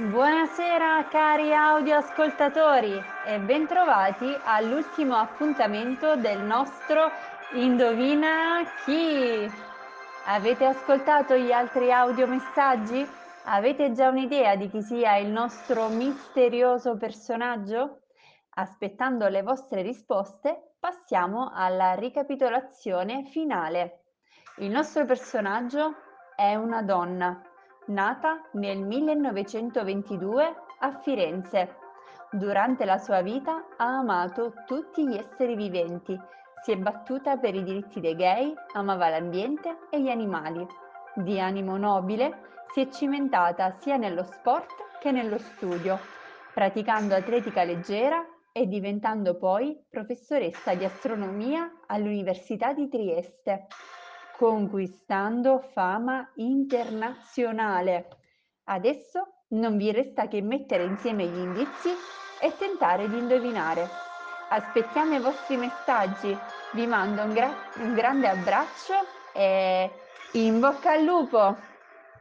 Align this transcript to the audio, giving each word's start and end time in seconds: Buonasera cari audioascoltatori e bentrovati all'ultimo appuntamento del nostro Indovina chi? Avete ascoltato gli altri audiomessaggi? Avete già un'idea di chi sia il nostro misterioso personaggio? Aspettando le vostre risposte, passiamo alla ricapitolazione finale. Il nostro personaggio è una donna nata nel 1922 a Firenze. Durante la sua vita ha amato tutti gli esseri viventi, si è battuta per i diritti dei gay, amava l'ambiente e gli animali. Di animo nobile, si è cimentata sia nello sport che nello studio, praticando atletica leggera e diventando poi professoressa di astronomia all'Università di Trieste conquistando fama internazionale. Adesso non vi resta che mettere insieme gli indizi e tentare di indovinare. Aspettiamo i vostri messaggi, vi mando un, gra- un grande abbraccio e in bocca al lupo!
Buonasera 0.00 1.08
cari 1.08 1.52
audioascoltatori 1.52 3.02
e 3.26 3.40
bentrovati 3.40 4.32
all'ultimo 4.44 5.16
appuntamento 5.16 6.14
del 6.14 6.40
nostro 6.40 7.10
Indovina 7.54 8.62
chi? 8.84 9.50
Avete 10.26 10.66
ascoltato 10.66 11.34
gli 11.34 11.50
altri 11.50 11.90
audiomessaggi? 11.90 13.04
Avete 13.46 13.90
già 13.90 14.08
un'idea 14.08 14.54
di 14.54 14.70
chi 14.70 14.82
sia 14.82 15.16
il 15.16 15.30
nostro 15.30 15.88
misterioso 15.88 16.96
personaggio? 16.96 18.02
Aspettando 18.50 19.26
le 19.26 19.42
vostre 19.42 19.82
risposte, 19.82 20.74
passiamo 20.78 21.50
alla 21.52 21.94
ricapitolazione 21.94 23.24
finale. 23.24 24.04
Il 24.58 24.70
nostro 24.70 25.04
personaggio 25.04 25.96
è 26.36 26.54
una 26.54 26.82
donna 26.82 27.42
nata 27.88 28.40
nel 28.52 28.78
1922 28.78 30.54
a 30.78 30.98
Firenze. 31.00 31.76
Durante 32.30 32.84
la 32.84 32.98
sua 32.98 33.22
vita 33.22 33.66
ha 33.76 33.98
amato 33.98 34.52
tutti 34.66 35.06
gli 35.06 35.16
esseri 35.16 35.54
viventi, 35.54 36.18
si 36.62 36.72
è 36.72 36.76
battuta 36.76 37.36
per 37.36 37.54
i 37.54 37.62
diritti 37.62 38.00
dei 38.00 38.16
gay, 38.16 38.52
amava 38.72 39.08
l'ambiente 39.08 39.78
e 39.90 40.00
gli 40.02 40.10
animali. 40.10 40.66
Di 41.14 41.40
animo 41.40 41.76
nobile, 41.76 42.46
si 42.72 42.80
è 42.80 42.88
cimentata 42.90 43.76
sia 43.78 43.96
nello 43.96 44.24
sport 44.24 44.98
che 45.00 45.10
nello 45.10 45.38
studio, 45.38 45.98
praticando 46.52 47.14
atletica 47.14 47.64
leggera 47.64 48.24
e 48.52 48.66
diventando 48.66 49.36
poi 49.36 49.80
professoressa 49.88 50.74
di 50.74 50.84
astronomia 50.84 51.70
all'Università 51.86 52.72
di 52.72 52.88
Trieste 52.88 53.66
conquistando 54.38 55.58
fama 55.72 56.30
internazionale. 56.36 58.06
Adesso 58.66 59.42
non 59.48 59.76
vi 59.76 59.90
resta 59.90 60.28
che 60.28 60.40
mettere 60.40 60.84
insieme 60.84 61.26
gli 61.26 61.38
indizi 61.38 61.90
e 62.40 62.54
tentare 62.56 63.08
di 63.08 63.18
indovinare. 63.18 63.88
Aspettiamo 64.50 65.16
i 65.16 65.20
vostri 65.20 65.56
messaggi, 65.56 66.38
vi 66.74 66.86
mando 66.86 67.22
un, 67.22 67.32
gra- 67.32 67.56
un 67.78 67.94
grande 67.94 68.28
abbraccio 68.28 68.94
e 69.34 69.90
in 70.34 70.60
bocca 70.60 70.92
al 70.92 71.02
lupo! 71.02 71.67